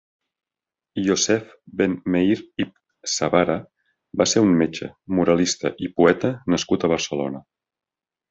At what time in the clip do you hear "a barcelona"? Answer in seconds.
6.89-7.45